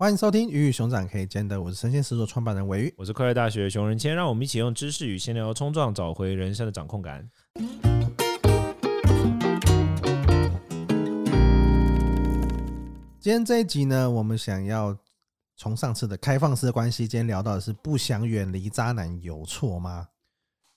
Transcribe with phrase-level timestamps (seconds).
[0.00, 7.28] 欢迎收听《鱼与熊掌可以兼得》，我是生鲜时所创办人鮪鱼，我是快乐大学熊仁谦，让我们一起用知识与闲聊冲撞，找回人生的掌控感。
[13.20, 14.96] 今天这一集呢，我们想要
[15.58, 20.06] 从上次的开放式的关系，今天聊到的是不想远离渣男有错吗？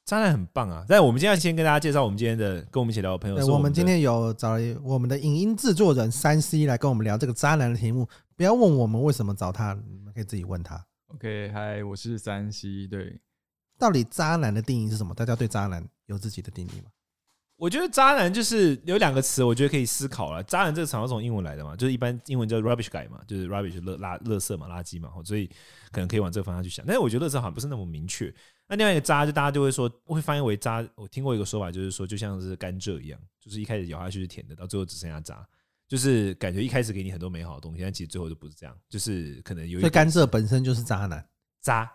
[0.05, 0.83] 渣男很棒啊！
[0.85, 3.47] 但我们今天要先跟大家介绍我们今天的跟我们一起聊的朋友。
[3.47, 8.05] 我们今天有找了我们的影音制作人三 C 来跟我们聊这个渣男的题目。
[8.35, 10.83] 不要问我们为什么找他，你们可以自己问他。
[11.07, 12.87] OK，嗨，我是三西。
[12.87, 13.19] 对，
[13.77, 15.13] 到底渣男的定义是什么？
[15.13, 16.89] 大家对渣男有自己的定义吗？
[17.55, 20.41] 我觉得渣男就是有两个词，我觉得可以思考了。
[20.43, 25.47] 渣男这个词是从英文来的嘛，就是一般英文叫 rubbish guy 嘛，就是 rubbish 垃垃垃圾嘛，垃圾嘛，所以
[25.91, 26.83] 可能可以往这个方向去想。
[26.85, 28.33] 但是我觉得垃圾好像不是那么明确。
[28.67, 30.85] 那另外一个渣，就大家就会说，会翻译为渣。
[30.95, 35.47] 我听过一个说法，就是说就像是甘蔗一样，就是一开始咬下去是甜的，到最后只剩下渣，
[35.93, 39.81] 就是感觉一开始给你很多美好的东西，但其实最后就不是这样，就是可能有一。
[39.81, 41.23] 所以甘蔗本身就是渣男，
[41.61, 41.87] 渣。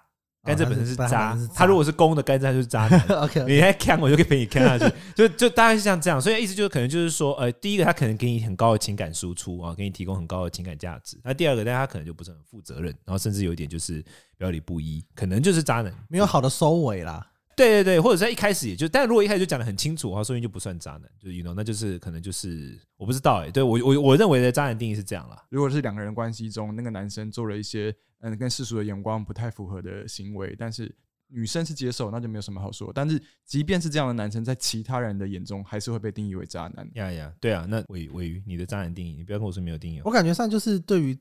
[0.44, 3.00] 甘蔗本身是渣，他如果是公的甘蔗，他就是渣男。
[3.22, 6.18] OK，你来看我就可以陪你看下去，就 就大概是像这样。
[6.18, 11.20] 所以意思就是可能就是说，呃，第一个他可能给你很高的情感输出啊，给你提供很高的情感价值。
[11.24, 14.02] 那第二个，但他可能就不是很负责任，然后甚至有一点就是
[14.38, 17.26] 表里不一，可能就是渣男，没有好的收尾啦。
[17.58, 25.44] 对对对，或者在一开始也就，但如果一开始就讲的很清楚的话，说明就不算渣男，就是 you know，那就是可能就是我不知道哎、欸，对我我我认为的渣男定义是这样啦。
[25.50, 30.94] 如果是两个人关系中，那个男生做了一些嗯跟世俗的眼光不太符合的行为，但是
[31.26, 32.92] 女生是接受，那就没有什么好说。
[32.94, 36.88] 但是即便是这样的男生，在其他人的眼中，还是会被定义为渣男。
[36.94, 40.00] 呀呀，对啊，那尾尾鱼，你的渣男定义，你不要跟我说没有定义。
[40.04, 41.18] 我感觉上就是对于。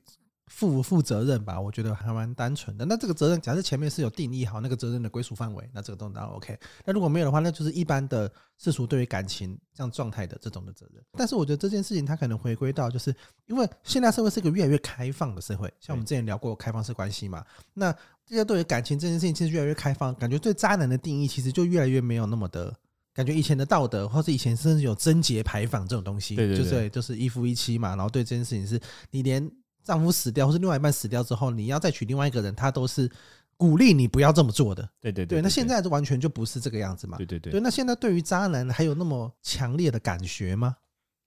[0.48, 1.60] 负不负责任吧？
[1.60, 2.84] 我觉得还蛮单纯的。
[2.84, 6.58] 那这个责任，假设前面是有定义好那个责任的归属范围，那这个都当然 OK。
[6.84, 11.04] 那如果没有的话，那就是一般的世俗对于感情这样状态的这种的责任。
[11.12, 13.14] 但是我觉得这件事情它可能回归到，就是
[13.46, 17.44] 因为现代社会是一个越来越开放的社会，像我们之前聊过开放式关系嘛。
[17.74, 17.92] 那
[18.26, 22.74] 这些对于感情这件事情其实越来越开放，感觉对渣男的定义其实就越来越没有那么的
[23.12, 23.34] 感觉。
[23.34, 27.90] 以前的道德，或是以前甚至有贞洁牌坊这种东西，对对对，就是就是一夫一妻嘛。
[27.90, 28.80] 然后对这件事情是
[29.10, 29.50] 你连。
[29.84, 33.10] 丈夫死掉，或是另外一半死掉之后，你要再娶另外一个人，他都是
[33.56, 34.82] 鼓励你不要这么做的。
[35.00, 37.16] 对对对，对，那现在就完全就不是这个样子嘛。
[37.16, 37.60] 对对对，对。
[37.60, 40.76] 那现在对于渣男还有那么强烈的感觉吗？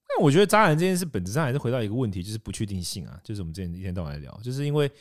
[0.07, 3.19] 那我觉得渣男这件事本质上还是回到一个问题，就是不确定性啊。
[3.23, 4.91] 就是我们之前一天到晚来聊，就是因为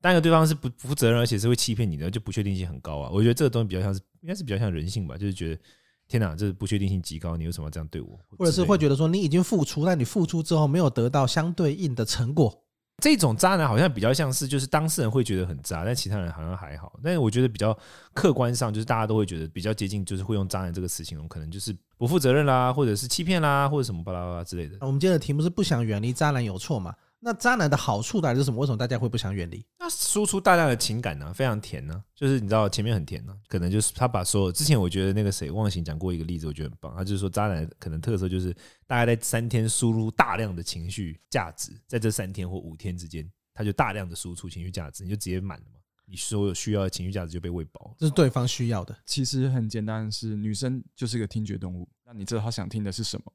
[0.00, 3.10] 当一个对方是不不负责任，而且是会欺骗你的，就不确定性很高啊。
[3.12, 5.60] 我觉得这个东西比较像是，应该是比较像人性吧，就是觉得
[6.08, 8.18] 天哪，这不确定性极高，你为什么要这样对我？
[8.38, 12.64] 或者是会觉得说你已经付出，但你付出之后没有得到相对应的成果。
[13.00, 16.92] 这种渣男好像比较像是，就是当事人会觉得很渣，但其他人好像还好。
[17.02, 17.76] 但是我觉得比较
[18.12, 24.76] 客观上，就是大家都会觉得比较接近，就是会用渣男这个词形容，可能就是不负责任啦，或者是欺骗啦，或者什么巴拉巴拉之类的。
[24.82, 26.94] 我们今天的题目是不想远离渣男有错吗？
[27.22, 28.60] 那渣男的好处到底是什么？
[28.60, 29.64] 为什么大家会不想远离？
[29.78, 32.04] 那输出大量的情感呢、啊，非常甜呢、啊。
[32.14, 36.94] 就是你知道前面很甜呢、啊，可能就是他把所有之前我觉得那个谁忘形讲过一个例子，我觉得很棒。
[36.96, 38.52] 他就是说渣男可能特色就是
[38.86, 43.30] 大概在三天输入大量的情绪价值，在这三天或五天之间。
[43.52, 45.78] 他就大量的输出情绪价值，你就直接满了嘛？
[46.06, 48.96] 你所有需要的情绪价值就被喂饱，这是对方需要的。
[49.04, 51.86] 其实很简单，是女生就是个听觉动物。
[52.06, 53.32] 那你知道她想听的是什么？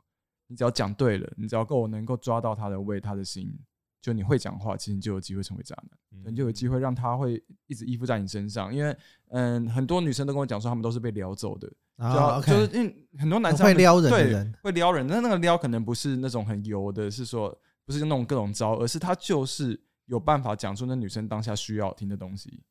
[0.47, 3.53] 你只要讲对了，你只要够能够抓到她的胃、她的心，
[4.05, 5.75] 就你会讲话，其实你就有机会成为渣
[6.11, 8.71] 男，你就有机会让他会一直依附在你身上。
[8.71, 8.95] 因为
[9.29, 11.67] 嗯，很多女生都跟我讲说，她们都是被撩走的，
[12.45, 19.81] 就是因为很多男生会撩人对，会撩人，但那个撩可能不是那种很油的，是说不是那种各种招，而是他就是。
[20.07, 22.61] 有办法讲出那女生当下需要听的东西，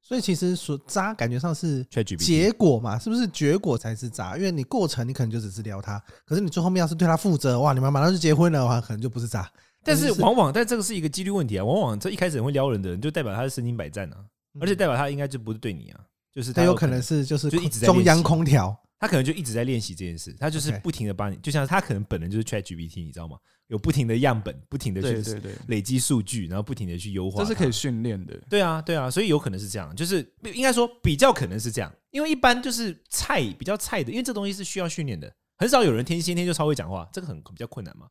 [0.00, 1.84] 所以其实说渣感觉上是
[2.18, 4.38] 结果嘛，是不是结果才是渣？
[4.38, 9.46] 因为你过程你可能就只是撩他，可是你最后面要是对他负责，哇，你们马上就结婚了的话，可能就不是渣。
[9.84, 14.16] 但是往往但这个是一个几率问题啊，往往这一开始很会撩人的人，就代表他是身经百战啊，
[14.60, 16.00] 而且代表他应该就不是对你啊，
[16.32, 18.76] 就是他有可能是就是就一直在中央空调。
[19.00, 23.38] 他可能就一直在练习这件事，他就是不停的把你，就像他可能本人就是 ChatGPT，你知道吗？
[23.68, 28.36] 有不停的样本，不停的去累积数据，然后不停的去优化，这是可以训练的。
[28.50, 38.08] 对啊，对啊，所以有可能是这样，就是应该说比较可能是这样，因为一般就是菜比较菜的，因为这东西是需要训练的，很少有人天先天就超会讲话，这个很比较困难嘛。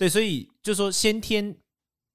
[0.00, 1.54] 对，所以就是说先天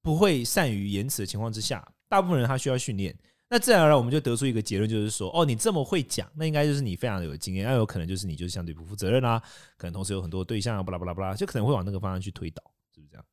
[0.01, 3.15] 不会善于言辞的情况之下，大部分人他需要训练。
[3.47, 9.39] 那自然而然，我们就得出一个结论，就是说，哦，你这么会讲，那应该就是你非常的有经验，那有可能就是你就是相对不负责任啦，
[9.77, 13.23] 可能同时有很多对象啊，巴拉巴拉巴拉，就可能会往那个方向去推导，是不是这样？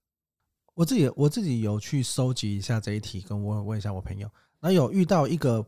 [0.75, 5.67] 我自己我自己有去收集一下这一题，跟我问一下我朋友，然后有遇到一个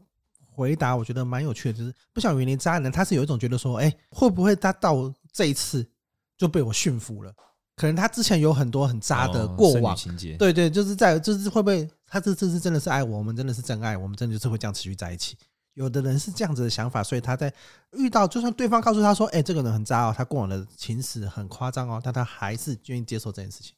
[0.51, 5.91] 回答，我觉得蛮有趣的，就是不想远离渣男，他是有一种觉得说，哎，会不会他到这一次
[6.37, 7.35] 就被我驯服了？
[7.77, 15.37] 可能他之前有很多很渣的哦过往，情节，对对，就是在就是会不会他这这是真的是爱我，我们真的是真爱，我们真的就是会这样持续在一起。
[15.75, 17.53] 有的人是这样子的想法，所以他在
[17.95, 23.75] 遇到就算对方告诉他说：“哎，这个人很渣哦，他过往的情史很夸张哦”，但他还是愿意接受这件事情。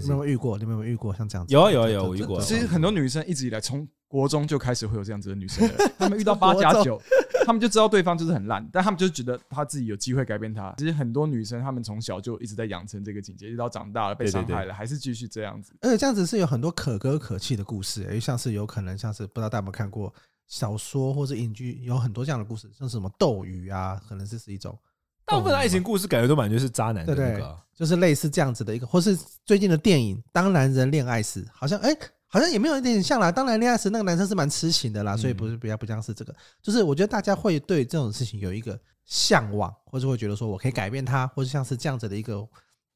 [0.00, 0.58] 有没有遇过？
[0.58, 1.52] 你们有没有遇过像这样子？
[1.52, 7.00] 有啊有啊有遇过其实很多女生一直以来从国中就开始会有这样子的女生了，她们遇到八加九，
[7.46, 10.74] 她们就知道对方就是很烂，但她们就觉得她自己有机会改变他。
[10.76, 15.74] 其实很多女生她们从小就一直在养成这个境界，一直到长大了被伤害了，还是继续这样子。
[15.80, 20.12] 而且这样子是有很多可歌可泣的故事、欸，像是有可能像是不知道大家有没有看过
[20.46, 24.78] 小说或者影剧，有很多这样的故事，像是什么斗鱼啊，可能这是一种。
[25.26, 33.30] 大部分的爱情故事感觉都蛮就是渣男的对对那个啊，就是类似这样子的一个，或是最近的电影《当男人恋爱时》，好像哎、欸，好像也没有一点点像啦。
[33.30, 36.34] 当男人恋爱时，那个男生是蛮痴情的啦，所以不是比较不像是这个。
[36.60, 42.46] 就是我觉得大家会对这种事情有一个向往，或者会觉得说我可以改变他，或者像是这样子的一个，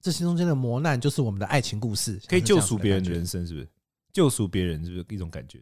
[0.01, 3.69] 这些中间的磨难就是我们的爱情故事，可以救赎别人的的人生，是不是？
[4.13, 5.61] 救赎别人是不是一种感觉？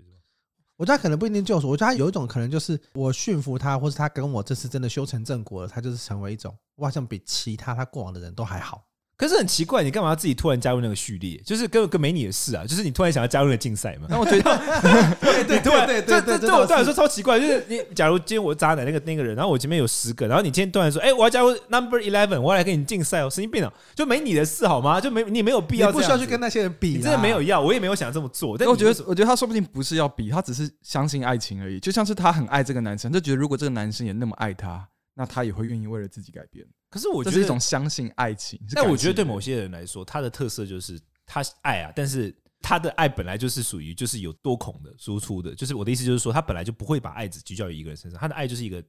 [0.76, 8.84] 我觉得他可能不一定救赎，我觉得他有一种可能就是我驯服他，或是他跟我这次真的修成正果了，他就是成为一种，我好像比其他他过往的人都还好。
[9.16, 11.40] 可是很奇怪，你干嘛要自己突然加入那个序列？
[11.44, 12.64] 就是跟跟没你的事啊！
[12.66, 14.08] 就是你突然想要加入那个竞赛嘛？
[14.10, 14.42] 那我觉得，
[15.20, 17.38] 对对对对对这这对我对我来说超奇怪。
[17.38, 23.72] 就是你，假如今天我渣男那个那个人，然后我前面有十个，然后你今天突然说，哎，我要加入 Number Eleven，我要来跟你竞赛哦，神经病哦！
[23.94, 25.00] 就没你的事好吗？
[25.00, 28.58] 就没你没有必要，不需要去跟那些人比，你真的没有要，我也没有想这么做。
[28.58, 31.78] 但我觉得，我觉得他说不定不是要比，他只是相信爱情而已。
[31.78, 36.66] 就像是他很爱这个男生，就觉得如果这个男生也那么爱他，那他也会愿意为了自己改变。
[36.94, 40.96] 可是我觉得是一种相信爱情，但我觉得对某些人来说，他的特色就是
[41.26, 42.32] 他爱啊，但是
[42.62, 48.80] 他的爱本来就是属于就是有多孔的输出的，就是我的意思就是说，他本来就不会把爱只聚焦于一个人身上，他的爱就是一个，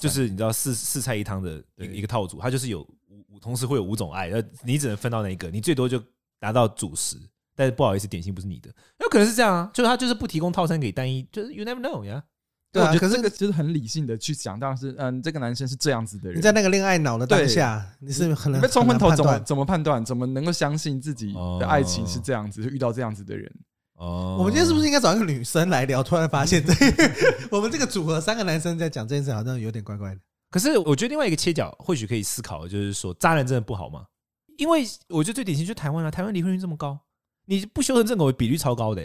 [0.00, 2.80] 就是你知道四四菜一汤的一个套组，他就是有
[3.28, 6.02] 五同时会有五种爱，那你只能分到那一个，你最多就
[6.38, 7.18] 达到主食，
[7.54, 12.24] 但是不好意思，点心不是你的，有可能是这样啊，就是他就是不提供套餐给单一，就是 you never know 呀。
[12.76, 16.38] 对啊，可是这个就是很理性的去想，当然是嗯，这个男生是这样子的人。
[16.38, 20.04] 你在那个恋爱脑的当下，你是很难被冲昏头，怎么怎么判断？
[20.04, 22.62] 怎么能够相信自己的爱情是这样子？
[22.62, 23.50] 就遇到这样子的人。
[23.94, 26.02] 哦，我们今天是不是应该找一个女生来聊？
[26.02, 26.74] 突然发现，对，
[27.50, 30.20] 我们这个组合三个男生在讲这件事，好像有点怪怪的。
[30.50, 34.04] 可是我觉得另外一个切角，或许可以思考的就是说，渣男真的不好吗？
[34.58, 36.98] 因为我觉得最典型就是台湾啊，台湾离婚率这么高，
[37.46, 39.02] 你不修成正果比率超高的，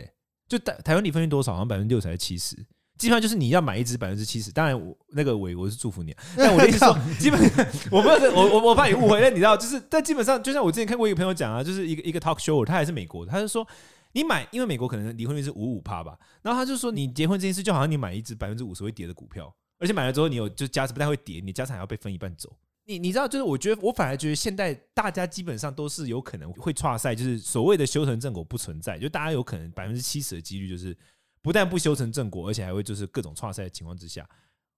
[0.48, 1.54] 就台台湾离婚率多少？
[1.54, 2.56] 好像百分之六十还是七十？
[3.02, 13.68] 基本上就是你要买一支百分之七十，当然我那个伟我是祝福你， 但我的意思说，基本上我不知道我我我怕你误会，但你知道，就是但基本上就像我之前看过一个朋友讲啊，就是一个一个 talk show，他还是美国的，他就说
[14.12, 22.56] 你买，因为美国可能离婚率是五五趴吧，然后他就说你结婚这件事就好像你买一支百分之五十会跌的股票，而且买了之后你有就家产不太会跌，你家产还要被分一半走。
[22.86, 30.96] 你你知道，就是我觉得我反而觉得现在大家基本上都是有可能会挫赛，就是所谓的修成正果不存在，就大家有可能百分之七十的几率就是。
[31.42, 34.28] 不但不修成正果，而且还会就是各种创赛的情况之下，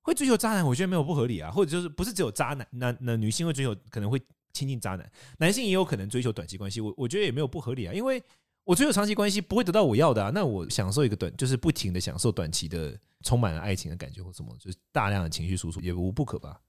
[0.01, 1.51] 会追求渣男，我觉得没有不合理啊。
[1.51, 4.21] 或者就是不是只有渣男，那那女性会追求，可能会
[4.53, 6.79] 亲近渣男，男性也有可能追求短期关系。
[6.79, 8.21] 我我觉得也没有不合理啊，因为
[8.63, 10.31] 我追求长期关系不会得到我要的啊。
[10.33, 16.61] 那我享受一个短，就是不停的享受短期的充满了爱情的感觉或什么，就是大量的情绪输出也无不可吧。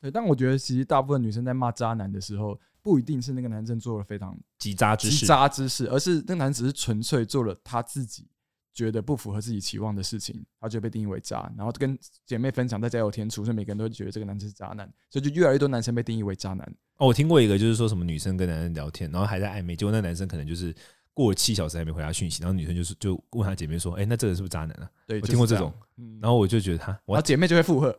[0.00, 8.26] 对，但我觉得其实大部分女生在骂渣男的时候，不一定是那个男生做了非常极渣之事，极渣之事，而是那个男只是纯粹做了他自己。
[8.74, 16.74] 觉得不符合自己期望的事情，他就被定义为渣，然后跟姐妹分享在加油添醋，所以每个人都觉得这个男生是渣男，所以就越来越多男生被定义为渣男。
[16.96, 20.74] 哦，我听过一个，就是说什么女生跟男生聊天，然后还在暧昧，结果那男生可能就是
[21.12, 25.72] 过了七小时还没回他讯息，然后女生就是就问他姐妹说：“哎，那这个人是不是渣男啊？”对，我听过这种，
[26.20, 27.96] 然后我就觉得他，然后姐妹就会附和。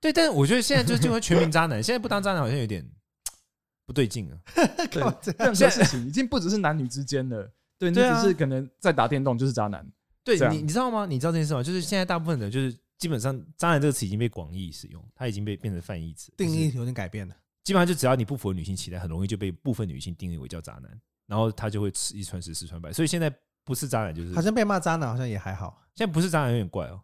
[0.00, 2.86] 对，但是我觉得现在就就会全民渣男，现在不当渣男好像有点
[3.86, 4.36] 不对劲啊。
[4.90, 5.02] 对，
[5.38, 9.86] 任何事情已经不只是男女之间了，对，你只是可能在打电动就是渣男。
[10.26, 11.06] 对你，你知道吗？
[11.06, 11.62] 你知道这件事吗？
[11.62, 17.34] 就是现在大部分的，就是基本上“渣男”这个词已经被广义使用，它已经被变成泛义词，定义有点改变了。
[17.62, 20.90] 基本上就只要你不符合女性期待，很容易就被部分女性定义为叫渣男，
[21.28, 22.92] 然后他就会一传十，十传百。
[22.92, 23.32] 所以现在
[23.64, 25.80] 不是渣男就是好像被骂渣男，好像也还好。
[25.94, 27.00] 现在不是渣男有点怪哦。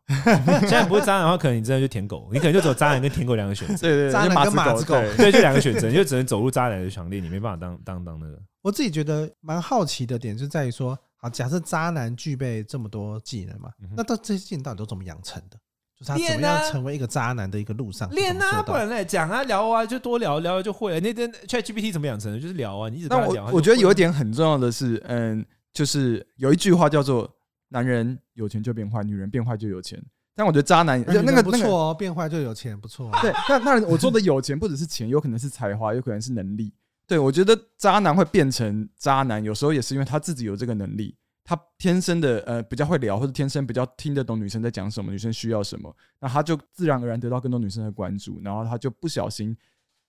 [0.63, 3.89] 现在不是渣男的话，可能你真的就舔狗，你可能就只有渣男跟舔狗两个选择。
[3.89, 8.37] 对对，渣男跟马子狗，对，就两个选择，你就只能走入渣男的行列，你没办法当当当那个。
[8.63, 10.99] 我自己觉得蛮好奇的点就在于说。
[11.23, 15.57] 好，假设渣男具备这么多技能嘛，那到这些技能到底都怎么养成的？
[15.97, 20.99] 就是他怎么样成为一个渣男的一个路上练啊，不然来讲啊，聊啊，就多聊聊就会了。
[20.99, 22.41] 那天 ChatGPT 怎么养成的？
[22.41, 23.47] 就是聊啊，你一直跟他聊。
[23.47, 27.33] 我我觉得有一点很重要的是，嗯，就是有一句话叫做
[27.71, 30.03] “男人有钱就变坏，女人变坏就有钱”。
[30.35, 33.09] 但我觉得渣男那个不错哦，变坏就有钱，不错。
[33.21, 36.73] 对，那那我说的有钱不只是钱，有可能是才华，有可能是能力。
[37.13, 41.15] 对，我觉得渣男会变成渣男，有时候也是因为他自己有这个能力，
[41.45, 49.55] 他天生的呃比较会聊，或者天生比较听得懂女生在讲什么，女生需要什么，那他就自然而然得到更多女生的关注，然后他就不小心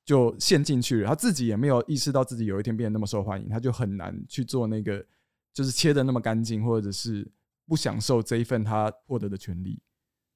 [0.05, 5.05] 就陷进去了，他自己也没有意识到自己有一天变得那么受欢迎，他就很难去做那个
[5.53, 7.29] 就是切的那么干净，或者是
[7.67, 9.77] 不享受这一份他获得的权利。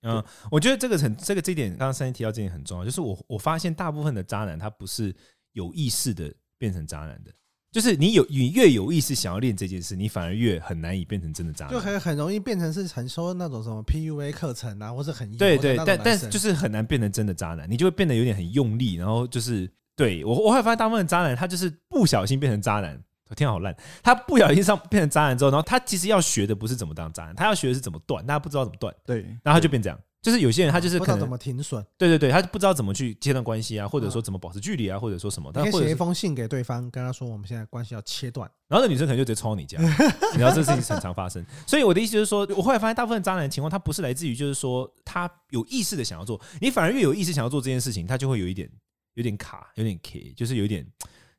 [0.01, 0.21] 嗯，
[0.51, 5.15] 我觉得这个很这个这一点，刚刚三一提到这点很重要，就是我我发现大部分的渣男他不是
[5.53, 7.31] 有意识的变成渣男的，
[7.71, 23.01] 就是你有你越有意识想要练这件事，你反而越很难以变成真的渣男，就很很容易变成是很说那种什么 PUA 课程啊，或者很对对，但但是就是很难变成真的渣男，你就会变得有点很用力，然后就是对我我会发现大部分的渣男他就是不小心变成渣男。
[23.29, 23.75] 我天，好烂！
[24.01, 28.95] 他不小心上变成渣男之后，然后他其实要学的不是怎么当渣男，他要学的是怎么断，但他不知道怎么断。
[29.05, 29.99] 对，然后他就变这样。
[30.27, 31.81] 就是有些人他就是可能不知道怎么停损。
[31.97, 35.49] 对对对，他不知道怎么去切断关系啊，或者说怎么保持距离啊，或者说什么。
[35.53, 38.51] 他可以写一封信给对方，跟他说我们现在关系要切断。
[38.67, 39.79] 然后那女生可能就直接冲到你家，
[40.33, 41.41] 你知道这事情很常发生。
[41.65, 48.69] 所以我的意思就是说，我后来发现大部分渣男的情况，他不是来自于就是说他有意识的想要做，你反而越有意识想要做这件事情，他就会有一点
[49.13, 50.85] 有点卡，有点 K，就是有一点。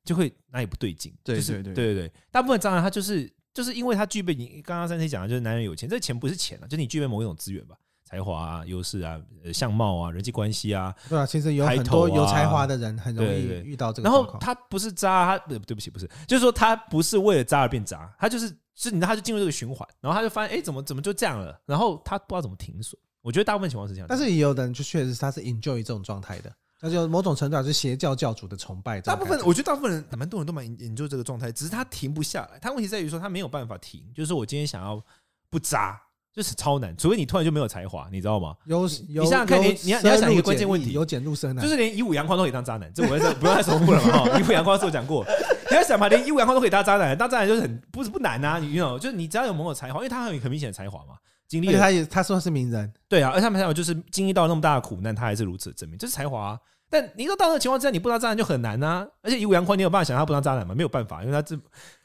[0.04, 7.76] 就会哪里不对劲，对对对对对，大部分渣男他就是就是因为他具备你刚刚珊珊讲的，就是男人有钱，这钱不是钱啊，就是你具备某一种资源吧，
[8.09, 14.09] 才华啊、优势啊、呃相貌啊、人际关系啊，对啊，其实有很多有才华的人很容易遇到这个。
[14.09, 22.99] 然后他不是渣，他对不起不是，就是说他不是为了渣而变渣，他就是是你他就进入这个循环，然后他就发现哎怎么怎么就这样了，然后他不知道怎么停损。
[23.21, 26.50] 我觉得大部分情况是这样，但是也有的人就确实他是 enjoy 这种状态的。
[26.81, 29.00] 那就某种程度上是邪教教主的崇拜。
[29.00, 32.59] 大部分我觉得大部分人蛮多人都蛮研究这个状态，只是他停不下来。
[32.61, 35.05] 他问题在于说他没有办法停，就是我今天想要
[35.50, 36.00] 不渣，
[36.38, 36.97] 就是超难。
[36.97, 38.54] 除非你突然就没有才华，你知道吗？
[38.64, 44.25] 有，你想想看，你你要你要想一个关键问题，由俭入奢难，就是连一五阳光都可以当渣男，这我在不用再重复了嘛？
[44.25, 45.26] 哈，以武扬匡是我讲过，
[45.68, 51.14] 你要想嘛，连一五阳光都可以当渣男，当渣男就是很不是不难啊，你 you know，就是你只要有某种才华，因为他很有很明显的才华嘛。
[51.49, 56.61] 经历，他也他说是名人，对啊，而他们才有就是经历到那么大的苦难，他还是如此的证明，这是才华啊。
[56.90, 59.07] 但你说到那个情况之下，你不当渣男就很难啊。
[59.23, 60.75] 而且一五阳光，你有办法想他不当渣男吗？
[60.75, 61.57] 没有办法，因为他这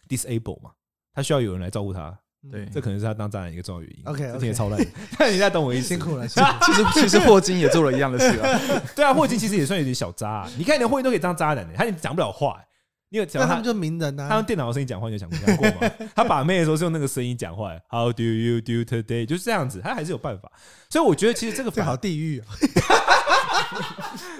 [0.08, 0.72] disable 嘛，
[1.14, 2.18] 他需要有人来照顾他。
[2.52, 4.04] 对，这可能是他当渣男一个重要原因。
[4.06, 4.80] OK，这也超烂。
[5.18, 5.88] 但你在懂我意思？
[5.88, 6.28] 辛苦了。
[6.30, 8.60] 其实其实霍金也做了一样的事啊。
[8.96, 10.52] 对啊，霍金其实也算有点小渣啊。
[10.58, 12.62] 你看，连霍金都可以当渣男，他也讲不了话。
[13.10, 14.28] 你有讲他，他们就名人啊。
[14.28, 15.92] 他用电脑的声音讲话，你有讲过吗？
[16.16, 17.72] 他把妹的时候是用那个声音讲话。
[17.90, 19.26] How do you do today？
[19.26, 20.52] 就是这样子，他还是有办法。
[20.90, 22.44] 所以我觉得，其实这个最好地狱。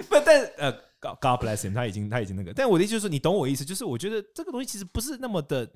[0.08, 2.52] 不，但呃，God bless him，他已经他已经那个。
[2.52, 5.68] 但我的意思就是说，你懂我意思，就是我觉得这个东西其实不是那么的，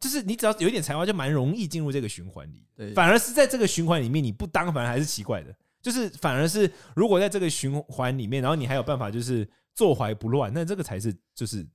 [0.00, 2.64] 就是你只要有一点才华，就蛮容易进入这个循环里。
[2.74, 5.54] 对，反而是在这个循环里面，你不当，反而还是奇怪的。
[5.80, 11.66] 就是反而是如果在这个循环里面，然后你还有办法，就是坐怀不乱，那这个才是就是。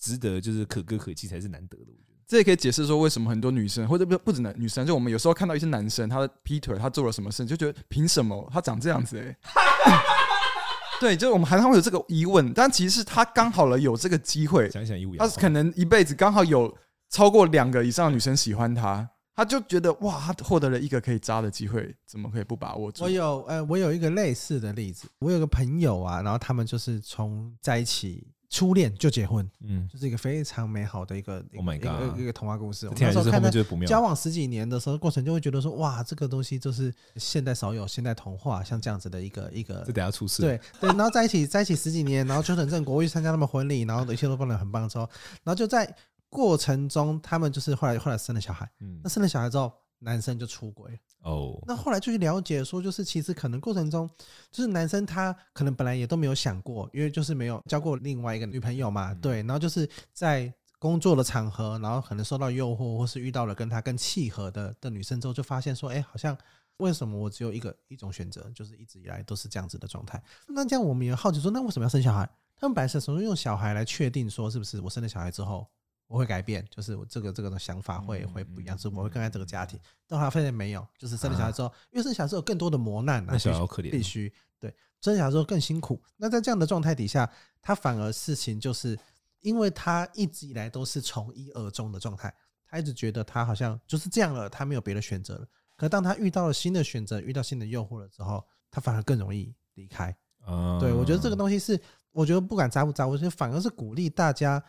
[0.00, 9.18] 值得就是可歌可泣才是难得的，我觉得这也可以解释说为什么很多女生或者不不止男女生，就我们有时候看到一些男生，他劈腿，他做了什么事，就觉得凭什么他长这样子？
[9.18, 9.36] 哎，
[11.00, 16.72] 对，就是我们还会有这个疑问，但其实是他刚好了有这个机会，想想他可能一辈子刚好有
[17.10, 23.04] 超过两个以上的女生喜欢他，他就觉得哇，他获得了一个可以渣的机会，怎么可以不把握住？
[23.04, 28.26] 我有呃，我有一个类似的例子，我有个朋友啊，然后他们就是从在一起。
[28.50, 32.88] 初恋就结婚，嗯，就是一个非常美好的一个，Oh my God，一个童话故事。
[32.98, 33.50] 那时候看他
[33.86, 39.84] 交往十几年的时候，过程就会觉得说，哇，这个东西就是现代少有，现代童话，像这样子的一个一个。
[39.86, 40.40] 这等下出事。
[40.40, 45.06] 对对，然后在一起在一起十几年，然后就很正国，去参加他们婚礼，然后一切都办得很棒之后，
[45.44, 45.94] 然后就在
[46.28, 49.72] 过程中，他们就是后来后来生了小孩，嗯，那生了小孩之后。
[50.00, 54.08] 男生就出轨哦，那后来就去了解说，就是其实可能过程中，
[54.48, 66.38] 就是男生他可能本来也都没有想过，因为就是没有交过另外一个女朋友嘛，对，然后就是在工作的场合，然后可能受到诱惑，或是遇到了跟他更契合的的女生之后，就发现说，哎，好像
[66.76, 70.22] 为什么我只有一个一种选择，就是一直以来都是这样子的状态。
[70.46, 72.30] 那这样我们也好奇说，那为什么要生小孩？
[72.56, 75.66] 他们本来是从用小孩来确定说，是不是我生了小孩之后。
[76.08, 79.78] 我会改变，就是我这个这个的想法会会不一样，是我会更爱这个家庭。
[80.06, 86.02] 但后来发现没有，就是生了小孩之后，因为生小孩之后有更多的磨难啊，那小孩好可怜，必须对生小孩之后更辛苦。
[86.16, 88.98] 那在这样的状态底下，他反而事情就是，
[89.40, 92.34] 因为他一直以来都是从一而终的状态，
[92.66, 95.46] 他一直觉得他好像就是这样了，他没有别的选择了。
[95.76, 100.16] 可当他遇到了新的选择，遇到新的诱惑了之后，他反而更容易离开。
[100.40, 101.78] 啊对，我觉得这个东西是，
[102.12, 104.64] 我觉得不管渣不渣，我觉得反而是鼓励大家。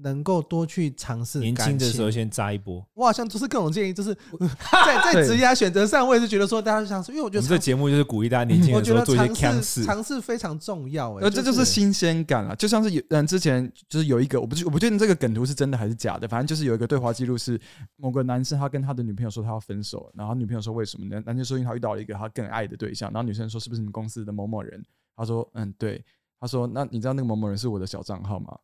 [0.00, 1.38] 能够多去尝试。
[1.40, 2.84] 年轻的时候先扎一波。
[2.94, 4.14] 我好像就是各种建议，就是
[4.86, 11.14] 在在职业选择上，我也是觉得说，大家想说，因为我觉得这节目就是鼓励大家年轻的时候做一些尝试，尝试非常重要。
[11.14, 17.60] 哎，呃，这就是新鲜感啊，就像是有人之前就是有一个，我不我不确定这个梗图是真的还是假的，反正就是有一个对话记录是
[17.96, 21.22] 某个男生他跟他的女朋友说他要分手，然后女朋友说为什么呢？
[21.26, 24.82] 男生说因为他遇到了一个他更爱的对象，然后女生说是不是你们公司的某某人？
[25.16, 26.04] 他说嗯对，
[26.40, 28.56] 他说那你知道那个某某人是我的小账号吗？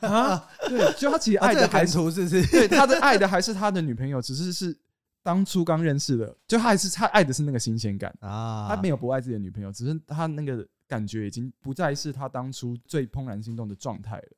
[0.00, 4.76] 啊， 对，就他其实爱的还是，是是对他的爱的还是他的女朋友，只是是
[5.22, 14.28] 当初刚认识的，就他还是他爱的是那个新鲜感啊，他没有不爱自己的女朋友，只是他那个感觉已经不再是他当初最怦然心动的状态了。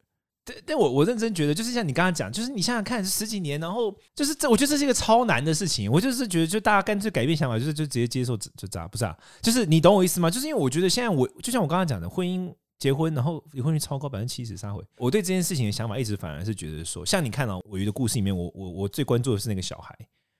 [0.46, 5.92] 对，但我我认真觉得，就是像你刚刚讲，就是你想想看，十几年，然后就是这，我觉得这是一个超难的事情。
[5.92, 9.14] 我就是觉得，就大家干脆改变想法，就是就直接接受就咋不是啊？
[9.42, 10.30] 就是你懂我意思吗？
[10.30, 12.50] 就是因为我觉得现在我就像我刚刚讲的婚姻。
[12.78, 14.82] 结婚，然后离婚率超高，百分之七十三回。
[14.96, 19.96] 我对这件事情的想法一直反而是觉得说，像你看到我鱼的故事里面，我我我最关注的是那个小孩，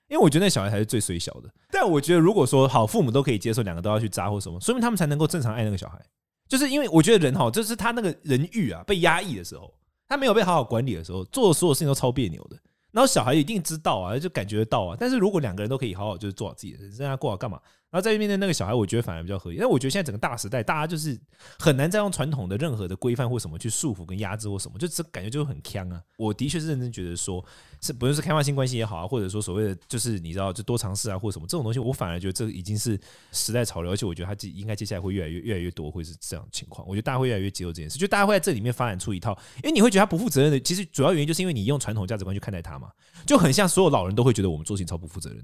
[0.09, 1.51] 因为我觉得那小孩才是最衰小的。
[1.71, 6.01] 但我觉得如果说好，父母都可以接受两个都要去扎或什么，说明他们才能够正常爱那个小孩。
[6.49, 9.75] 就是因为我觉得人哈，就是他那个人欲啊被压抑的时候，
[10.09, 12.57] 他没有被好好管理的时候，做的所有事情都超别扭的。
[12.91, 14.97] 然后小孩一定知道啊，就感觉得到啊。
[14.99, 17.61] 但是如果两个人都可以好好就是做好自己的人生，让他过好干嘛？
[17.91, 19.57] 然后在面对那个小孩，我觉得反而比较合理。
[19.57, 21.19] 因为我觉得现在整个大时代，大家就是
[21.59, 26.03] 很难再用传统的任何的规范或什么去束缚跟压制或什么，就这感觉就很锵啊。
[26.19, 27.43] 我的确是认真觉得说，
[27.81, 33.01] 是不论是开放性关系也好啊，或者说所谓的就是你知道就多尝试啊或什么这种东西，我反而觉得这已经是
[33.33, 36.87] 时代潮流，而且我觉得它接应该接下来会越来越越来越多会是这样的情况。
[36.87, 39.31] 我觉得大家会越来越接受这件事，就大家会在这里面发展出一套，
[39.63, 42.91] 因为你会觉得他不负责任的，其实主要原因就是因为你用传统价值观去看待他嘛，
[43.27, 45.43] 就很像所有老人都会觉得我们做事情超不负责任。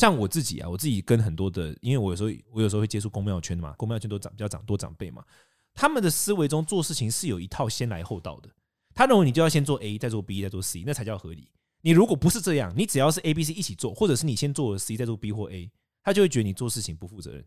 [0.00, 5.22] 像我自己啊，我自己跟很多的，因为我有时候我有时候会接触公庙圈的嘛，公庙圈都长比较长多长辈嘛，
[5.74, 8.48] 他们的思维中做事情是有一套先来后到的。
[8.94, 11.50] 他认为你就要先做 A，再做 B，再做 C，那才叫合理。
[11.82, 15.70] 你如果不是这样，你只要是 A、B、C 一起做，或者是你先做了 C，再做 B 或 A，
[16.02, 17.44] 他就会觉得你做事情不负责任。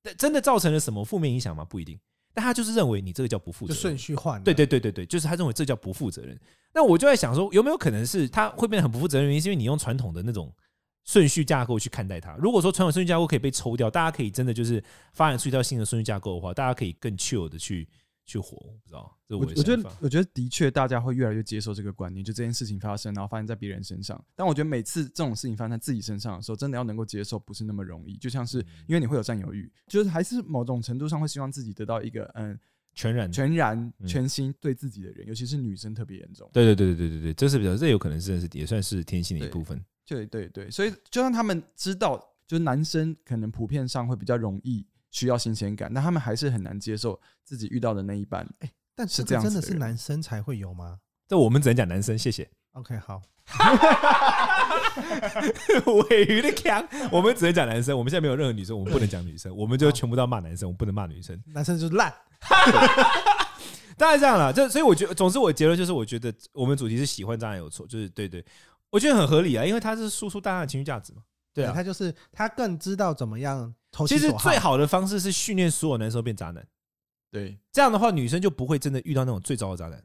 [0.00, 1.64] 但真的造成了什么负面影响吗？
[1.64, 1.98] 不一定。
[2.32, 4.40] 但他就是认为你这个叫不负责任，顺序换。
[4.44, 6.38] 对对对对对，就是他认为这叫不负责任。
[6.72, 9.26] 那我就在想说，有没有可能是他会变得很不负责任？
[9.26, 10.54] 原因是因为你用传统的那种。
[11.04, 12.36] 顺序架构去看待它。
[12.36, 17.88] 如果说传统顺序架构可以被抽掉，大家可以真的就是发展出一套新的顺序架构的话，大家可以更 chill 的去
[18.26, 18.56] 去活。
[18.56, 24.22] 我不知道，这我，我觉得，我觉得的确大家会越来越接受这个观念，就这件事情发生，然后发生在别人身上。
[24.34, 28.16] 但我觉得每次这种事情发生在自己身上的时候，真的要能够接受，不是那么容易。
[28.16, 32.58] 就像是因为你会有占有欲，就是还是某种程度上会希望自己得到一个嗯
[32.92, 36.50] 全然、全然、全心对自己的人，尤其是女生特别严重。
[36.52, 39.80] 对对对对对对对，这是比较，这有可能是也算是天性的一部分。
[40.10, 42.18] 对对对，所以就算他们知道，
[42.48, 48.44] 就是男生可能普遍上会比较容易需要新鲜感，那他们还是很难接受自己遇到的那一半。
[48.58, 50.98] 哎，但是这样真的是男生才会有吗？
[51.28, 52.50] 这我们只能讲男生，谢谢。
[52.72, 53.22] OK，好。
[56.08, 57.96] 尾鱼的强，我们只能讲男生。
[57.96, 61.40] 我们现在没有任何女生，我们不能讲女生，我们就全部都要骂男生，我们不能骂女生。
[61.46, 62.12] 男生就是烂。
[63.96, 68.44] 当然这样了，就所以我觉得，总之我结论就是，我觉得我们主题是喜欢当然有错，就是对对。
[68.90, 71.22] 我觉得很合理啊，因为他是输出大量的情绪价值嘛。
[71.52, 73.74] 对啊，他就是他更知道怎么样。
[74.06, 76.64] 其实最好的方式是训练所有男生变渣男。
[77.30, 80.04] 对，这样的话女生就不会真的遇到那种最糟的渣男。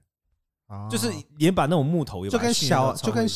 [0.90, 3.28] 就是连把那种木头就跟小就跟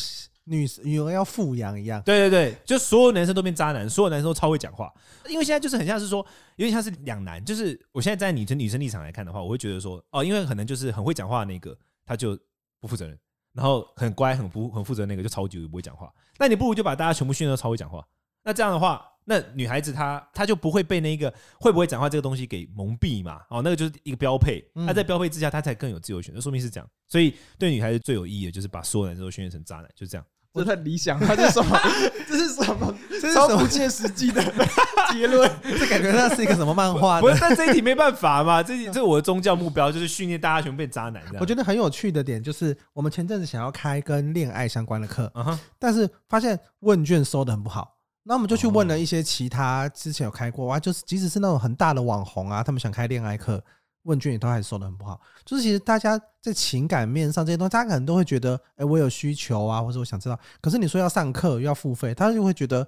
[0.45, 2.01] 女女儿要富养一样。
[2.01, 4.91] 对对对，就所有男生都变渣男，所有男生都超会讲话。
[5.27, 7.43] 因为现在就是很像是说，有点像是两难。
[7.45, 12.35] 就是我现在在女生女生立场来看的话，我会觉得说，哦，因为可能就是很会讲话的那个，他就
[12.79, 13.15] 不负责任。
[13.59, 18.07] 然后很乖、很不很负责那个就超级不会讲话，那你不如就把大家全部训练到超会讲话。
[18.41, 23.41] 那这样的话，那女孩子她她就不会被那个会不会讲话这个东西给蒙蔽嘛？
[23.49, 24.65] 哦，那个就是一个标配。
[24.73, 26.39] 那在标配之下，她才更有自由选择。
[26.39, 30.25] 说明是这样，所以对女孩子最有意义的就是把所有男生都训练成渣男，就这样。
[30.59, 31.79] 这太理想，他 这是什么？
[32.27, 32.93] 这是什么？
[33.09, 34.43] 这是超不切实际的
[35.11, 35.49] 结论。
[35.63, 37.19] 这感觉那是一个什么漫画？
[37.21, 38.61] 不是，但这一题没办法嘛。
[38.61, 41.21] 这这我的宗教目标，就是训练大家全部变渣男。
[41.39, 45.31] 我觉得很有趣的点就是，我们前阵子想要开跟恋爱相关的课，
[45.79, 47.95] 但是发现问卷收的很不好。
[48.23, 53.63] 那我们就去问了一些其他之前有开过啊，就是即使是那种很大的网红啊，他们想开恋爱课。
[54.03, 60.39] 问卷也都还是收的很不好，就是其实大家在情感面上这些东西，大家可能都会觉得，哎、欸，我有需求啊，或者我想知道。
[60.61, 62.87] 可是你说要上课又要付费，他就会觉得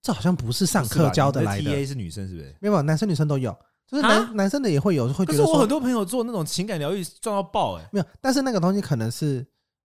[0.00, 1.70] 这好像不是上课教的来的。
[1.70, 2.54] TA 是女生是不是？
[2.60, 3.54] 没有，男生女生都有，
[3.86, 5.38] 就是男、啊、男生的也会有，会觉得。
[5.38, 9.44] 可是我很多朋友做那种情感疗愈赚到爆哎、欸，没有，但是那个东西可能是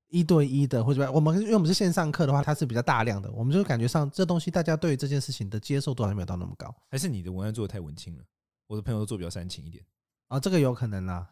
[0.09, 6.73] 一对一的，或者我们因为我们是线上课的话，它是比较大量的，我们就感觉上这东西大家对于这件事情的接受度还没有到那么高。
[6.89, 8.23] 还是你的文案做的太文青了？
[8.67, 9.83] 我的朋友都做比较煽情一点。
[10.29, 11.27] 啊、哦，这个有可能啊，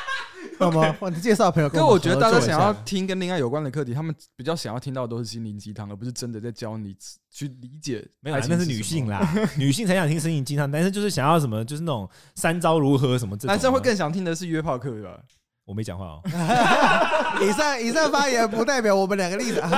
[0.60, 0.94] 好吗？
[1.00, 6.94] 我你介绍朋友跟因为我觉得大家家想要听跟恋爱有关的课题，他们比较想要听到的都是心灵鸡汤，而不是真的在教你
[7.30, 8.06] 去理解。
[8.20, 9.26] 没有，那是女性啦，
[9.56, 13.34] 女性才想听心灵鸡汤，男生就是想要什么，就是那种三招如何什么。
[13.44, 15.18] 男生会更想听的是约炮课，对吧？
[15.64, 16.20] 我没讲话哦。
[17.42, 19.70] 以上以上发言不代表我们两个例子啊。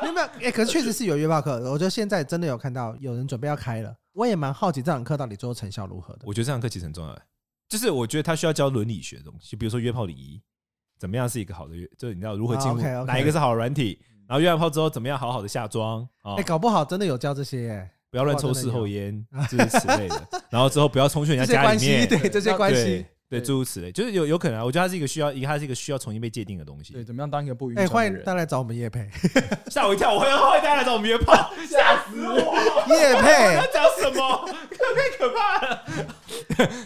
[0.00, 3.94] 没有没有，哎，可是确实是有约炮课，我觉得现在真的有看到有人准备要开了。
[4.14, 6.20] 我也蛮好奇这堂课到底最后成效如何的。
[6.24, 7.14] 我觉得这堂课其实很重要，
[7.68, 10.40] 就是我觉得他需要教伦理学的东西，就比如说约炮礼仪，
[10.98, 13.98] 怎么样是一个好的约，就是你知道如何进入哪一个是好的软体，
[14.28, 16.08] 然后约完炮之后怎么样好好的下妆。
[16.36, 17.90] 哎，搞不好真的有教这些耶。
[18.08, 20.28] 不要乱抽事后烟，就是此类的。
[20.48, 23.04] 然后之后不要冲去人家家里面，对这些关系。
[23.28, 24.64] 对，诸如此类，就是有有可能啊。
[24.64, 26.92] 我觉得它是一个需要，一个它是一个需要重新被界定的东西。
[26.92, 27.78] 对，怎么样当一个不晕？
[27.78, 29.08] 哎，欢迎大家来找我们业配，
[29.68, 30.14] 吓我一跳！
[30.14, 31.34] 我欢迎大家来找我们约炮，
[31.68, 32.86] 吓死我！
[32.88, 34.48] 业配要讲什么？
[34.96, 35.84] 太可怕了！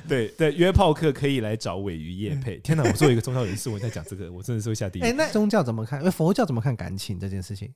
[0.09, 2.57] 对对，约炮客可以来找尾鱼业配。
[2.59, 2.83] 天哪！
[2.85, 5.03] 我作为一个宗教人士，我在讲这个，我真的是会下地狱。
[5.03, 6.01] 哎，那宗教怎么看？
[6.01, 7.71] 因为佛教怎么看感情这件事情？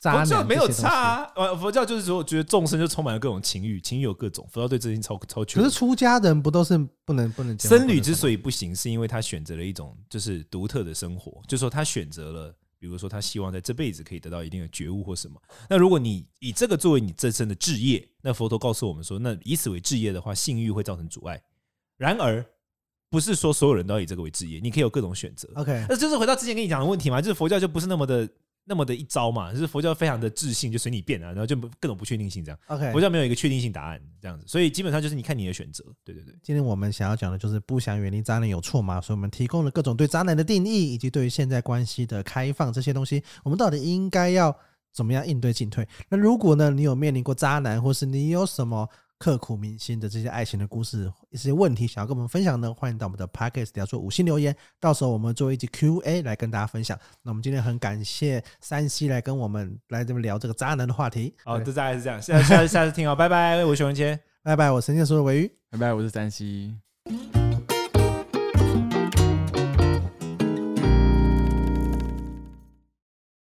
[0.00, 5.62] 佛教没有差啊，呃，佛教就是说，我觉得众生就充满了各种情欲，情欲有各种，佛教对这些超超全。
[5.62, 7.58] 可是出家人不都是不能不能？
[7.58, 15.38] 僧侣之所以不行，是因为他选择了一种就是独特的生活，就是说他选择了，比如说他希望在这辈子可以得到一定的觉悟或什么。
[15.68, 21.38] 那如果你以这个作为你这生的置业，那佛陀告诉我们说，那以此为置业的话，性欲会造成阻碍。
[21.98, 22.42] 然而，
[23.10, 25.46] 不是说所有人都要以这个为置业，你可以有各种选择。
[25.56, 28.26] OK，那就是回到之前跟你讲的问题嘛，就是佛教就不是那么的。
[28.70, 32.58] 那么的一招嘛，就是佛教非常的自信，就随你变啊，然后就各种不确定性这样。
[32.68, 35.84] OK，佛教没有一个确定性答案这样子，所以基本上就是你看你的选择。
[36.04, 39.00] 对对对，今天我们想要讲的就是不想远离渣男有错吗？
[39.00, 44.56] 所以我们提供了各种对渣男的定义，以及对于现在关系的开放这些东西，我们到底应该要
[44.92, 45.84] 怎么样应对进退？
[46.08, 48.88] 那如果呢，你有面临过渣男，或是你有什么？
[49.20, 52.72] 刻骨铭心的这些爱情的故事，一些问题想要跟我们分享呢？
[52.72, 56.98] 欢迎到我们的 Podcast 底下做五星留言，到时候我们做一集 Q&A 来跟大家分享。
[57.22, 61.34] 那我们今天很感谢三西来跟我们来这边聊这个渣男的话题。
[61.44, 66.74] 好，这大概是这样，下下下次听哦，拜拜，我是熊文谦，拜拜，我神仙说的维鱼，拜拜，我是三希。